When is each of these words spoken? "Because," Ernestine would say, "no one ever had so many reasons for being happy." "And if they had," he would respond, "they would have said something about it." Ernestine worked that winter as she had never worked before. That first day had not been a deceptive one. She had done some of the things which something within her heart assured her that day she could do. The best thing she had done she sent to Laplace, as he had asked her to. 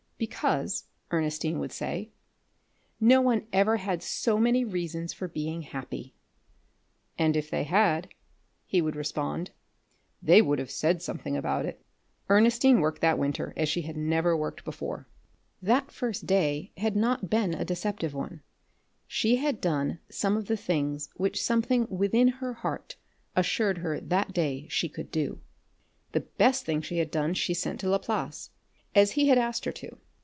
"Because," 0.21 0.83
Ernestine 1.09 1.57
would 1.57 1.71
say, 1.71 2.11
"no 2.99 3.21
one 3.21 3.47
ever 3.51 3.77
had 3.77 4.03
so 4.03 4.37
many 4.37 4.63
reasons 4.63 5.13
for 5.13 5.27
being 5.27 5.63
happy." 5.63 6.13
"And 7.17 7.35
if 7.35 7.49
they 7.49 7.63
had," 7.63 8.07
he 8.67 8.83
would 8.83 8.95
respond, 8.95 9.49
"they 10.21 10.39
would 10.39 10.59
have 10.59 10.69
said 10.69 11.01
something 11.01 11.35
about 11.35 11.65
it." 11.65 11.83
Ernestine 12.29 12.81
worked 12.81 13.01
that 13.01 13.17
winter 13.17 13.51
as 13.57 13.67
she 13.67 13.81
had 13.81 13.97
never 13.97 14.37
worked 14.37 14.63
before. 14.63 15.07
That 15.59 15.89
first 15.91 16.27
day 16.27 16.71
had 16.77 16.95
not 16.95 17.27
been 17.31 17.55
a 17.55 17.65
deceptive 17.65 18.13
one. 18.13 18.43
She 19.07 19.37
had 19.37 19.59
done 19.59 19.97
some 20.11 20.37
of 20.37 20.45
the 20.45 20.55
things 20.55 21.09
which 21.15 21.41
something 21.41 21.87
within 21.89 22.27
her 22.27 22.53
heart 22.53 22.95
assured 23.35 23.79
her 23.79 23.99
that 23.99 24.33
day 24.33 24.67
she 24.69 24.87
could 24.87 25.09
do. 25.09 25.41
The 26.11 26.21
best 26.37 26.63
thing 26.63 26.83
she 26.83 26.99
had 26.99 27.09
done 27.09 27.33
she 27.33 27.55
sent 27.55 27.79
to 27.79 27.89
Laplace, 27.89 28.51
as 28.93 29.13
he 29.13 29.27
had 29.27 29.39
asked 29.39 29.65
her 29.65 29.71
to. 29.71 29.97